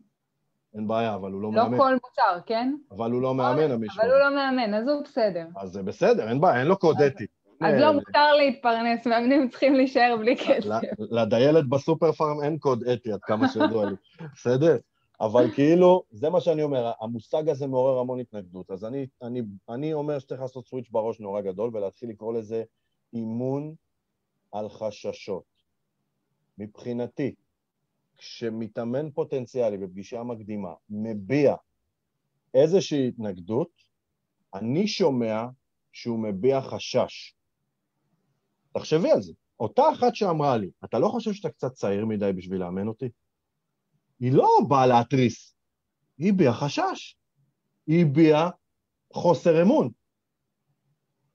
[0.75, 1.77] אין בעיה, אבל הוא לא, לא מאמן.
[1.77, 2.75] לא כל מוצר, כן?
[2.91, 4.01] אבל הוא לא מאמן, המישהו.
[4.01, 5.47] אבל הוא לא מאמן, אז הוא בסדר.
[5.57, 7.25] אז זה בסדר, אין בעיה, אין לו קוד אתי.
[7.61, 10.69] אז לא מותר להתפרנס, מאמנים צריכים להישאר בלי כסף.
[10.99, 13.95] לדיילת בסופר פארם אין קוד אתי, עד כמה שידוע לי,
[14.35, 14.77] בסדר?
[15.21, 18.71] אבל כאילו, זה מה שאני אומר, המושג הזה מעורר המון התנגדות.
[18.71, 22.63] אז אני, אני, אני אומר שצריך לעשות סוויץ' בראש נורא גדול ולהתחיל לקרוא לזה
[23.13, 23.73] אימון
[24.51, 25.54] על חששות.
[26.57, 27.35] מבחינתי,
[28.17, 31.55] כשמתאמן פוטנציאלי בפגישה מקדימה מביע
[32.53, 33.69] איזושהי התנגדות,
[34.53, 35.45] אני שומע
[35.91, 37.35] שהוא מביע חשש.
[38.73, 39.33] תחשבי על זה.
[39.59, 43.09] אותה אחת שאמרה לי, אתה לא חושב שאתה קצת צעיר מדי בשביל לאמן אותי?
[44.19, 45.55] היא לא באה להתריס,
[46.17, 47.15] היא הביעה חשש.
[47.87, 48.49] היא הביעה
[49.13, 49.89] חוסר אמון,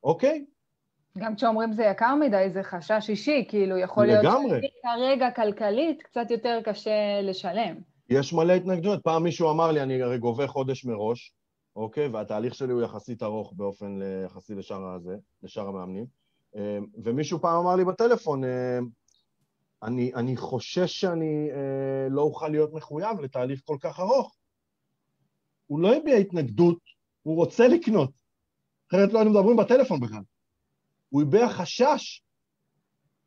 [0.03, 0.45] אוקיי?
[1.19, 6.59] גם כשאומרים זה יקר מדי, זה חשש אישי, כאילו יכול להיות שכרגע כלכלית קצת יותר
[6.65, 7.77] קשה לשלם.
[8.09, 9.03] יש מלא התנגדויות.
[9.03, 11.33] פעם מישהו אמר לי, אני הרי גובה חודש מראש,
[11.77, 12.09] אוקיי?
[12.09, 16.07] והתהליך שלי הוא יחסית ארוך באופן יחסי לשאר הזה, לשאר המאמנים.
[16.55, 18.89] אמ, ומישהו פעם אמר לי בטלפון, אמ,
[19.83, 24.37] אני, אני חושש שאני אה, לא אוכל להיות מחויב לתהליך כל כך ארוך.
[25.67, 26.79] הוא לא הביע התנגדות,
[27.23, 28.11] הוא רוצה לקנות.
[28.89, 30.23] אחרת לא היינו מדברים בטלפון בכלל.
[31.11, 32.23] הוא הביע חשש.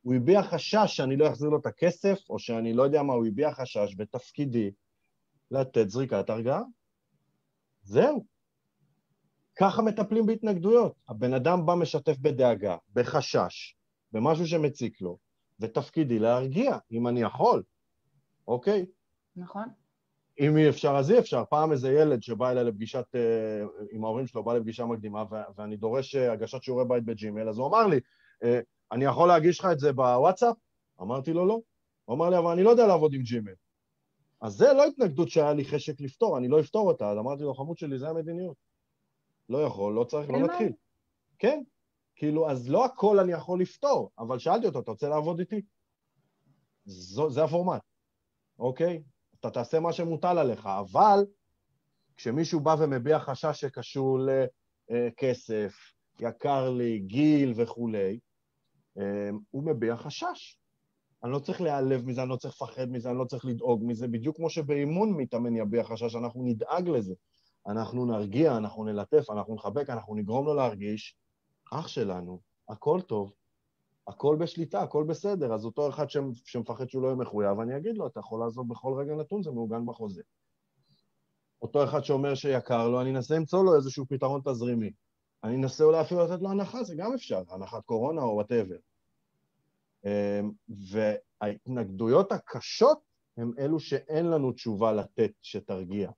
[0.01, 3.25] הוא הביע חשש שאני לא אחזיר לו את הכסף, או שאני לא יודע מה, הוא
[3.25, 4.71] הביע חשש בתפקידי
[5.51, 6.61] לתת זריקת הרגעה.
[7.83, 8.25] זהו.
[9.59, 10.95] ככה מטפלים בהתנגדויות.
[11.09, 13.75] הבן אדם בא משתף בדאגה, בחשש,
[14.11, 15.17] במשהו שמציק לו,
[15.59, 17.63] ותפקידי להרגיע, אם אני יכול,
[18.47, 18.85] אוקיי?
[19.35, 19.82] נכון.
[20.39, 21.43] אם אי אפשר, אז אי אפשר.
[21.49, 25.23] פעם איזה ילד שבא אליי לפגישת, אה, עם ההורים שלו, בא לפגישה מקדימה,
[25.55, 27.99] ואני דורש אה, הגשת שיעורי בית בג'ימל, אז הוא אמר לי,
[28.43, 28.59] אה,
[28.91, 30.55] אני יכול להגיש לך את זה בוואטסאפ?
[31.01, 31.59] אמרתי לו, לא.
[32.05, 33.53] הוא אמר לי, אבל אני לא יודע לעבוד עם ג'ימל.
[34.41, 37.53] אז זה לא התנגדות שהיה לי חשק לפתור, אני לא אפתור אותה, אז אמרתי לו,
[37.53, 38.57] חמוד שלי, זה המדיניות.
[39.49, 40.71] לא יכול, לא צריך, לא נתחיל.
[41.39, 41.63] כן,
[42.15, 45.61] כאילו, אז לא הכל אני יכול לפתור, אבל שאלתי אותו, אתה רוצה לעבוד איתי?
[46.85, 47.81] זו, זה הפורמט,
[48.59, 49.03] אוקיי?
[49.45, 51.25] אתה תעשה מה שמוטל עליך, אבל
[52.17, 54.19] כשמישהו בא ומביע חשש שקשור
[54.89, 55.73] לכסף,
[56.19, 58.19] יקר לי, גיל וכולי,
[58.97, 60.59] אה, הוא מביע חשש.
[61.23, 64.07] אני לא צריך להיעלב מזה, אני לא צריך לפחד מזה, אני לא צריך לדאוג מזה,
[64.07, 67.13] בדיוק כמו שבאימון מתאמן יביע חשש, אנחנו נדאג לזה.
[67.67, 71.17] אנחנו נרגיע, אנחנו נלטף, אנחנו נחבק, אנחנו נגרום לו להרגיש,
[71.71, 73.33] אח שלנו, הכל טוב,
[74.07, 75.53] הכל בשליטה, הכל בסדר.
[75.53, 76.09] אז אותו אחד
[76.45, 79.51] שמפחד שהוא לא יהיה מחויב, אני אגיד לו, אתה יכול לעזוב בכל רגע נתון, זה
[79.51, 80.21] מעוגן בחוזה.
[81.61, 84.91] אותו אחד שאומר שיקר לו, אני אנסה למצוא לו איזשהו פתרון תזרימי.
[85.43, 88.75] אני אנסה אולי אפילו לתת לו הנחה, זה גם אפשר, הנחת קורונה או וואטאבר.
[90.05, 92.99] אמ, וההתנגדויות הקשות
[93.37, 96.11] הם אלו שאין לנו תשובה לתת שתרגיע.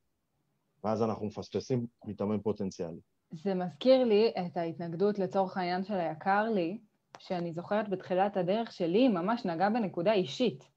[0.83, 2.99] ואז אנחנו מפספסים מתאמן פוטנציאלי.
[3.31, 6.77] זה מזכיר לי את ההתנגדות לצורך העניין של היקר לי,
[7.19, 10.69] שאני זוכרת בתחילת הדרך שלי, ממש נגע בנקודה אישית.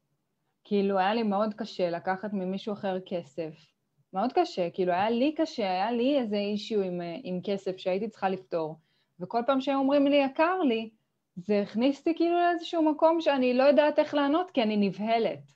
[0.65, 3.55] כאילו, היה לי מאוד קשה לקחת ממישהו אחר כסף.
[4.13, 8.29] מאוד קשה, כאילו, היה לי קשה, היה לי איזה אישיו עם, עם כסף שהייתי צריכה
[8.29, 8.79] לפתור.
[9.21, 10.91] וכל פעם שהם אומרים לי יקר לי,
[11.37, 15.53] זה הכניס אותי כאילו לאיזשהו מקום שאני לא יודעת איך לענות, כי אני נבהלת.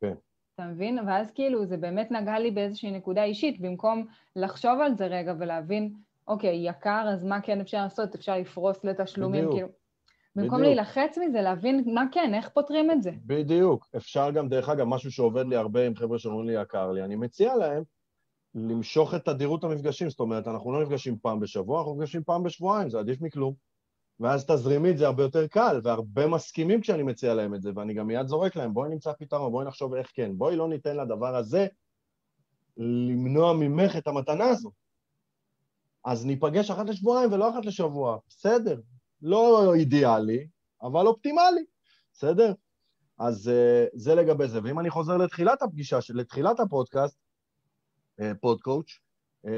[0.00, 0.14] כן.
[0.54, 0.98] אתה מבין?
[1.06, 5.94] ואז כאילו זה באמת נגע לי באיזושהי נקודה אישית, במקום לחשוב על זה רגע ולהבין,
[6.28, 8.14] אוקיי, יקר, אז מה כן אפשר לעשות?
[8.14, 9.54] אפשר לפרוס לתשלומים, בדיוק.
[9.54, 9.81] כאילו...
[10.36, 10.74] במקום בדיוק.
[10.74, 13.10] להילחץ מזה, להבין מה כן, איך פותרים את זה.
[13.26, 13.88] בדיוק.
[13.96, 17.16] אפשר גם, דרך אגב, משהו שעובד לי הרבה עם חבר'ה שאומרים לי יקר לי, אני
[17.16, 17.82] מציע להם
[18.54, 22.90] למשוך את תדירות המפגשים, זאת אומרת, אנחנו לא נפגשים פעם בשבוע, אנחנו נפגשים פעם בשבועיים,
[22.90, 23.54] זה עדיף מכלום.
[24.20, 28.06] ואז תזרימית זה הרבה יותר קל, והרבה מסכימים כשאני מציע להם את זה, ואני גם
[28.06, 31.66] מיד זורק להם, בואי נמצא פתרון, בואי נחשוב איך כן, בואי לא ניתן לדבר הזה
[32.76, 34.70] למנוע ממך את המתנה הזו.
[36.04, 38.80] אז ניפגש אחת לשבועיים ולא אחת לשבוע, בסדר.
[39.22, 40.46] לא אידיאלי,
[40.82, 41.64] אבל אופטימלי,
[42.12, 42.52] בסדר?
[43.18, 44.60] אז uh, זה לגבי זה.
[44.64, 47.18] ואם אני חוזר לתחילת הפגישה, לתחילת הפודקאסט,
[48.20, 48.90] uh, PodCoach,
[49.46, 49.50] uh,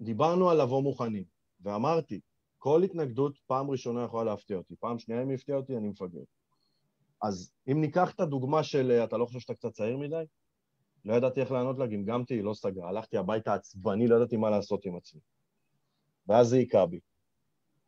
[0.00, 1.24] דיברנו על לבוא מוכנים,
[1.60, 2.20] ואמרתי,
[2.58, 6.22] כל התנגדות פעם ראשונה יכולה להפתיע אותי, פעם שנייה אם יפתיע אותי, אני מפגר.
[7.22, 10.24] אז אם ניקח את הדוגמה של אתה לא חושב שאתה קצת צעיר מדי?
[11.04, 12.88] לא ידעתי איך לענות לה, גמגמתי, לא סגרה.
[12.88, 15.20] הלכתי הביתה עצבני, לא ידעתי מה לעשות עם עצמי.
[16.26, 17.00] ואז זה היכה בי.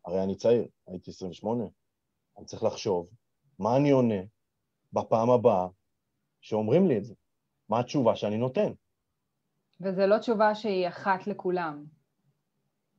[0.04, 1.64] הרי אני צעיר, הייתי 28,
[2.38, 3.08] אני צריך לחשוב
[3.58, 4.20] מה אני עונה
[4.92, 5.66] בפעם הבאה
[6.40, 7.14] שאומרים לי את זה.
[7.68, 8.72] מה התשובה שאני נותן?
[9.80, 11.84] וזו לא תשובה שהיא אחת לכולם.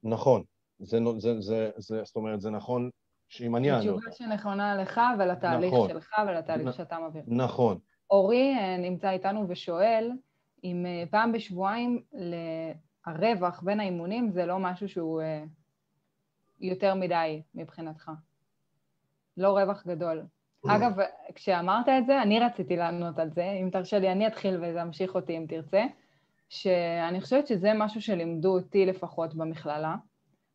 [0.04, 0.44] נכון.
[0.80, 2.90] זה, זה, זה, זה, זאת אומרת, זה נכון
[3.28, 3.72] שאם אני.
[3.72, 5.90] זו תשובה שנכונה לך ולתהליך נכון.
[5.90, 7.24] שלך ולתהליך נ, שאתה מעביר.
[7.28, 7.80] נכון.
[8.10, 10.12] אורי אה, נמצא איתנו ושואל
[10.64, 12.04] אם אה, פעם בשבועיים
[13.06, 15.44] הרווח בין האימונים זה לא משהו שהוא אה,
[16.60, 18.12] יותר מדי מבחינתך.
[19.38, 20.26] לא רווח גדול.
[20.68, 20.98] אגב,
[21.36, 25.16] כשאמרת את זה, אני רציתי לענות על זה, אם תרשה לי, אני אתחיל וזה ימשיך
[25.16, 25.84] אותי אם תרצה,
[26.50, 29.96] שאני חושבת שזה משהו שלימדו אותי לפחות במכללה.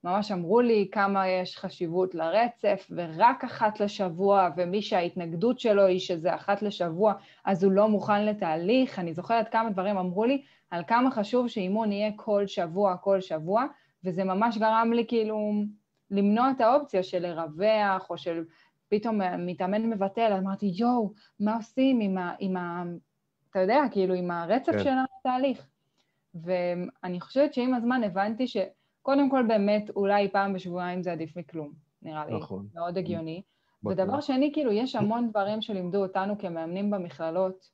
[0.05, 6.35] ממש אמרו לי כמה יש חשיבות לרצף, ורק אחת לשבוע, ומי שההתנגדות שלו היא שזה
[6.35, 7.13] אחת לשבוע,
[7.45, 8.99] אז הוא לא מוכן לתהליך.
[8.99, 13.65] אני זוכרת כמה דברים אמרו לי על כמה חשוב שאימון יהיה כל שבוע, כל שבוע,
[14.05, 15.53] וזה ממש גרם לי כאילו
[16.11, 18.45] למנוע את האופציה של לרווח, או של
[18.89, 22.35] פתאום מתאמן מבטל, אמרתי, יואו, מה עושים עם ה...
[22.39, 22.83] עם ה
[23.51, 24.85] אתה יודע, כאילו, עם הרצף כן.
[24.85, 25.67] של התהליך.
[26.35, 32.27] ואני חושבת שעם הזמן הבנתי שקודם כל באמת אולי פעם בשבועיים זה עדיף מכלום, נראה
[32.27, 32.37] לי.
[32.37, 32.67] נכון.
[32.75, 33.43] מאוד הגיוני.
[33.87, 37.71] ודבר שני, כאילו, יש המון דברים שלימדו אותנו כמאמנים במכללות,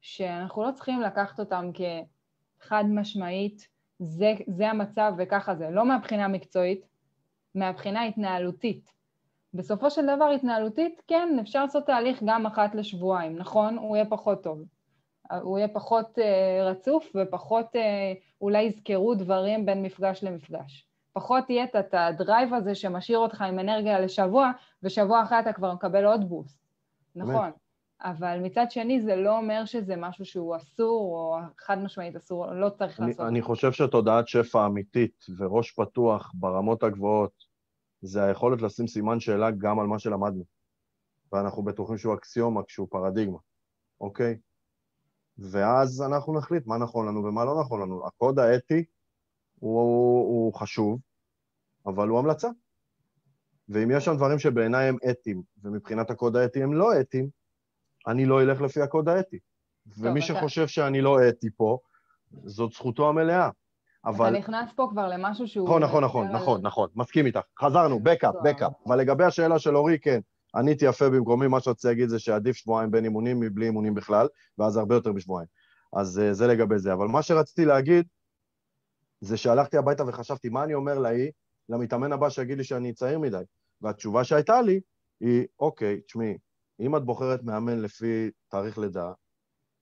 [0.00, 1.70] שאנחנו לא צריכים לקחת אותם
[2.60, 3.68] כחד משמעית,
[3.98, 6.86] זה, זה המצב וככה זה, לא מהבחינה המקצועית,
[7.54, 8.92] מהבחינה ההתנהלותית.
[9.54, 13.78] בסופו של דבר, התנהלותית, כן, אפשר לעשות תהליך גם אחת לשבועיים, נכון?
[13.78, 14.64] הוא יהיה פחות טוב.
[15.42, 17.78] הוא יהיה פחות uh, רצוף ופחות uh,
[18.40, 20.86] אולי יזכרו דברים בין מפגש למפגש.
[21.12, 24.50] פחות יהיה את ה drive הזה שמשאיר אותך עם אנרגיה לשבוע,
[24.82, 26.64] ושבוע אחרי אתה כבר מקבל עוד boost.
[27.16, 27.50] נכון.
[28.04, 32.68] אבל מצד שני זה לא אומר שזה משהו שהוא אסור, או חד משמעית אסור, לא
[32.70, 33.26] צריך אני, לעשות.
[33.26, 37.44] אני חושב שתודעת שפע אמיתית וראש פתוח ברמות הגבוהות,
[38.02, 40.44] זה היכולת לשים סימן שאלה גם על מה שלמדנו.
[41.32, 43.38] ואנחנו בטוחים שהוא אקסיומה, כשהוא פרדיגמה,
[44.00, 44.38] אוקיי?
[45.38, 48.06] ואז אנחנו נחליט מה נכון לנו ומה לא נכון לנו.
[48.06, 48.84] הקוד האתי
[49.54, 49.80] הוא,
[50.28, 51.00] הוא חשוב,
[51.86, 52.48] אבל הוא המלצה.
[53.68, 57.28] ואם יש שם דברים שבעיניי הם אתיים, ומבחינת הקוד האתי הם לא אתיים,
[58.06, 59.38] אני לא אלך לפי הקוד האתי.
[59.38, 60.26] טוב, ומי אתה...
[60.26, 61.78] שחושב שאני לא אתי פה,
[62.44, 63.50] זאת זכותו המלאה.
[64.04, 64.28] אבל...
[64.28, 65.68] אתה נכנס פה כבר למשהו שהוא...
[65.68, 67.40] נכון, נכון, נכון, נכון, נכון, מסכים איתך.
[67.60, 68.72] חזרנו, בקאפ, בקאפ.
[68.86, 70.20] אבל לגבי השאלה של אורי, כן,
[70.54, 74.76] עניתי יפה במקומי, מה שרציתי להגיד זה שעדיף שבועיים בין אימונים מבלי אימונים בכלל, ואז
[74.76, 75.48] הרבה יותר משבועיים.
[75.92, 76.92] אז uh, זה לגבי זה.
[76.92, 78.06] אבל מה שרציתי להגיד,
[79.20, 81.30] זה שהלכתי הביתה וחשבתי, מה אני אומר להיא,
[81.68, 83.42] למתאמן הבא שיגיד לי שאני צעיר מדי?
[83.80, 84.80] והתשובה שהייתה לי
[85.20, 86.38] היא, אוקיי, תשמעי,
[86.80, 89.12] אם את בוחרת מאמן לפי תאריך לידה,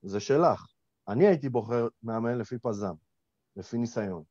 [0.03, 0.67] זה שלך.
[1.09, 2.95] אני הייתי בוחר מאמן לפי פזם,
[3.57, 4.23] לפי ניסיון.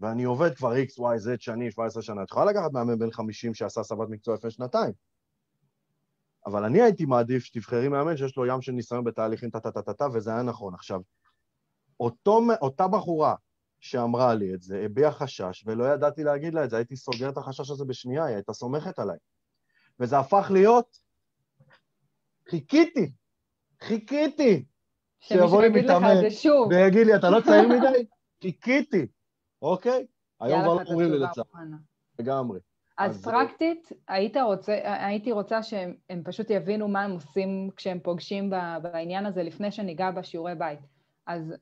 [0.00, 2.22] ואני עובד כבר X, Y, Z שנים, 17 שנה.
[2.22, 4.92] את יכולה לקחת מאמן בן 50 שעשה הסבת מקצוע לפני שנתיים.
[6.46, 10.42] אבל אני הייתי מעדיף שתבחרי מאמן שיש לו ים של ניסיון בתהליכים טה-טה-טה-טה, וזה היה
[10.42, 10.74] נכון.
[10.74, 11.00] עכשיו,
[12.00, 13.34] אותו, אותה בחורה
[13.80, 17.36] שאמרה לי את זה, הביעה חשש, ולא ידעתי להגיד לה את זה, הייתי סוגר את
[17.36, 19.16] החשש הזה בשנייה, היא הייתה סומכת עליי.
[20.00, 20.98] וזה הפך להיות,
[22.50, 23.10] חיכיתי,
[23.82, 24.64] חיכיתי,
[25.20, 26.14] שיבוא לי מתאמן,
[26.70, 28.04] ויגיד לי, אתה לא צעיר מדי?
[28.42, 29.06] חיכיתי,
[29.62, 30.06] אוקיי?
[30.40, 31.44] היום כבר לא קוראים לי לצער.
[32.18, 32.60] לגמרי.
[32.98, 38.50] אז, אז פרקטית, היית רוצה, הייתי רוצה שהם פשוט יבינו מה הם עושים כשהם פוגשים
[38.82, 40.80] בעניין הזה לפני שניגע בשיעורי בית.
[41.26, 41.54] אז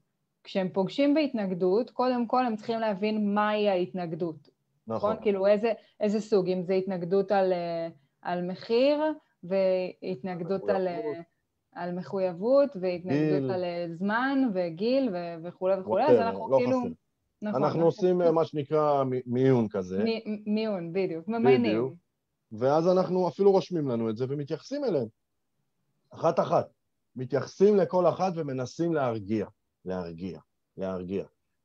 [0.45, 4.49] כשהם פוגשים בהתנגדות, קודם כל הם צריכים להבין מהי ההתנגדות.
[4.87, 5.11] נכון.
[5.11, 5.23] נכון?
[5.23, 7.53] כאילו איזה, איזה סוג, אם זה התנגדות על,
[8.23, 9.03] על מחיר
[9.45, 10.89] והתנגדות על,
[11.73, 13.51] על מחויבות והתנגדות גיל.
[13.51, 16.81] על זמן וגיל וכולי וכולי, אז אנחנו לא כאילו...
[16.81, 16.89] חסר.
[17.43, 17.65] נכון.
[17.65, 20.05] אנחנו עושים מה שנקרא מיון כזה.
[20.47, 21.95] מיון, בדיוק, ממיינים.
[22.53, 25.07] ואז אנחנו אפילו רושמים לנו את זה ומתייחסים אליהם.
[26.11, 26.67] אחת-אחת.
[27.17, 29.47] מתייחסים לכל אחת ומנסים להרגיע.
[29.85, 30.41] להרגיע.
[30.77, 31.25] להרגיע.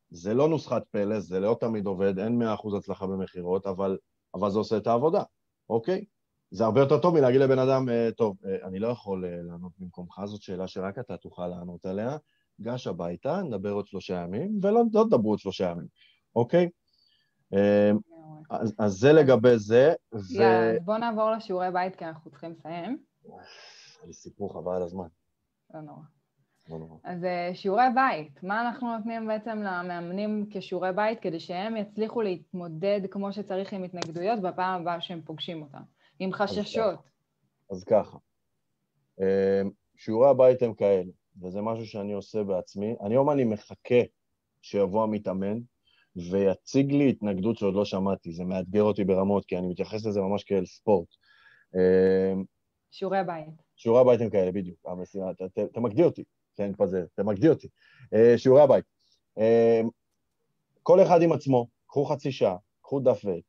[0.10, 3.98] זה לא נוסחת פלא, זה לא תמיד עובד, אין מאה אחוז הצלחה במכירות, אבל,
[4.34, 5.24] אבל זה עושה את העבודה,
[5.70, 6.06] אוקיי?
[6.52, 9.72] זה הרבה יותר טוב מלהגיד לבן אדם, אה, טוב, אה, אני לא יכול אה, לענות
[9.80, 12.18] במקומך, זאת שאלה שרק אתה תוכל לענות עליה,
[12.62, 15.88] גש הביתה, נדבר עוד שלושה ימים, ולא לא תדברו עוד שלושה ימים,
[16.36, 16.70] אוקיי?
[17.54, 17.92] אה,
[18.50, 20.18] אז, אז זה לגבי זה, ו...
[20.34, 22.98] יאללה, בוא נעבור לשיעורי בית, כי אנחנו צריכים לסיים.
[24.08, 25.08] לי סיפור חבל על הזמן.
[25.74, 26.02] לא נורא.
[26.70, 26.98] לא נורא.
[27.04, 33.34] אז שיעורי בית, מה אנחנו נותנים בעצם למאמנים כשיעורי בית כדי שהם יצליחו להתמודד כמו
[33.34, 35.82] שצריך עם התנגדויות בפעם הבאה שהם פוגשים אותם,
[36.24, 37.00] עם חששות?
[37.72, 38.18] אז ככה,
[39.22, 39.62] אה,
[39.96, 42.96] שיעורי הבית הם כאלה, וזה משהו שאני עושה בעצמי.
[43.00, 44.02] היום אני מחכה
[44.62, 45.58] שיבוא המתאמן
[46.32, 48.34] ויציג לי התנגדות שעוד לא שמעתי.
[48.34, 51.08] זה מאתגר אותי ברמות, כי אני מתייחס לזה ממש כאל ספורט.
[51.76, 52.34] אה,
[52.92, 53.62] שיעורי הבית.
[53.76, 54.78] שיעורי הבית הם כאלה, בדיוק.
[54.86, 55.32] המשימה,
[55.74, 56.24] תמקדי אותי,
[56.56, 57.68] כן, כזה, תמקדי אותי.
[58.14, 58.86] אה, שיעורי הבית.
[59.38, 59.82] אה,
[60.84, 63.44] כל אחד עם עצמו, קחו חצי שעה, קחו דף ועט,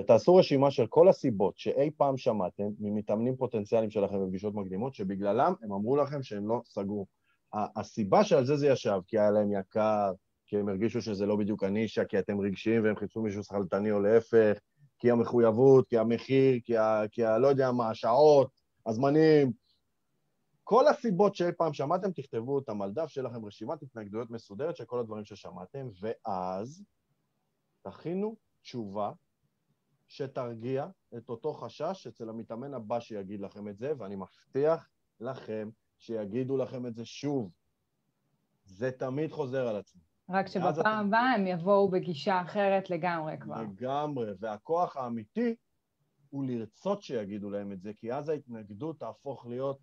[0.00, 5.72] ותעשו רשימה של כל הסיבות שאי פעם שמעתם ממתאמנים פוטנציאליים שלכם בפגישות מקדימות, שבגללם הם
[5.72, 7.06] אמרו לכם שהם לא סגרו.
[7.52, 10.12] הסיבה שעל זה זה ישב, כי היה להם יקר,
[10.46, 14.00] כי הם הרגישו שזה לא בדיוק הנישה, כי אתם רגשיים והם חיפשו מישהו שכלתני או
[14.00, 14.58] להפך,
[14.98, 17.02] כי המחויבות, כי המחיר, כי ה...
[17.10, 17.38] כי ה...
[17.38, 18.50] לא יודע מה, השעות,
[18.86, 19.52] הזמנים.
[20.64, 24.84] כל הסיבות שאי פעם שמעתם, תכתבו אותם על דף, שיהיה לכם רשימת התנגדויות מסודרת של
[24.84, 26.84] כל הדברים ששמעתם, ואז
[27.82, 29.12] תכינו תשובה
[30.10, 34.88] שתרגיע את אותו חשש אצל המתאמן הבא שיגיד לכם את זה, ואני מבטיח
[35.20, 37.50] לכם שיגידו לכם את זה שוב.
[38.64, 40.02] זה תמיד חוזר על עצמו.
[40.30, 43.62] רק שבפעם הבאה הם יבואו בגישה אחרת לגמרי כבר.
[43.62, 45.54] לגמרי, והכוח האמיתי
[46.30, 49.78] הוא לרצות שיגידו להם את זה, כי אז ההתנגדות תהפוך להיות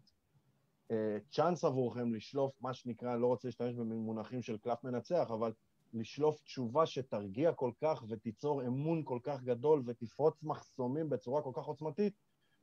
[0.91, 5.53] אה, צ'אנס עבורכם לשלוף, מה שנקרא, אני לא רוצה להשתמש במונחים של קלף מנצח, אבל
[5.93, 11.63] לשלוף תשובה שתרגיע כל כך ותיצור אמון כל כך גדול ותפרוץ מחסומים בצורה כל כך
[11.63, 12.13] עוצמתית,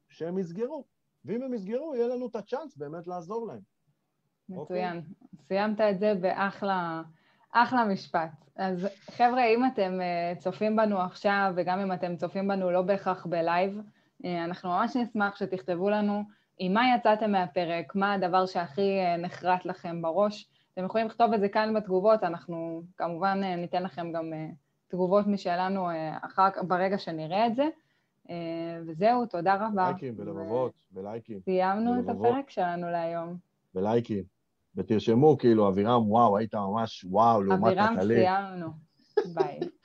[0.09, 0.85] שהם יסגרו.
[1.25, 3.61] ואם הם יסגרו, יהיה לנו את הצ'אנס באמת לעזור להם.
[4.49, 4.99] מצוין.
[5.01, 5.45] Okay?
[5.49, 7.03] סיימת את זה באחלה...
[7.55, 8.31] אחלה משפט.
[8.57, 13.27] אז חבר'ה, אם אתם אה, צופים בנו עכשיו, וגם אם אתם צופים בנו לא בהכרח
[13.27, 13.81] בלייב,
[14.25, 16.23] אה, אנחנו ממש נשמח שתכתבו לנו
[16.59, 20.49] עם מה יצאתם מהפרק, מה הדבר שהכי אה, נחרט לכם בראש.
[20.75, 24.33] אתם יכולים לכתוב את זה כאן בתגובות, אנחנו כמובן ניתן לכם גם
[24.89, 25.89] תגובות משלנו
[26.23, 27.69] אחר כך, ברגע שנראה את זה.
[28.87, 29.91] וזהו, תודה רבה.
[29.91, 31.41] לייקים ולבבות, ולייקים.
[31.45, 33.37] סיימנו את הפרק שלנו להיום.
[33.75, 34.25] ולייקים.
[34.77, 37.95] ותרשמו כאילו, אבירם, וואו, היית ממש וואו, לעומת נטלי.
[37.95, 38.69] אבירם, סיימנו.
[39.35, 39.59] ביי.